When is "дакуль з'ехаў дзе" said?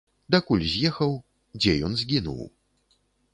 0.35-1.75